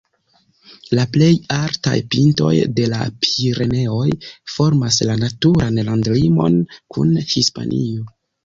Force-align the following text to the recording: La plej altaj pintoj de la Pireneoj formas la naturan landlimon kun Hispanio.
La 0.99 1.03
plej 1.17 1.27
altaj 1.57 1.93
pintoj 2.15 2.49
de 2.79 2.87
la 2.95 3.03
Pireneoj 3.25 4.07
formas 4.55 4.99
la 5.11 5.21
naturan 5.27 5.81
landlimon 5.91 6.61
kun 6.97 7.17
Hispanio. 7.37 8.11